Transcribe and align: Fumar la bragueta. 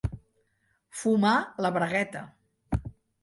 Fumar 1.01 1.33
la 1.65 1.71
bragueta. 1.77 2.25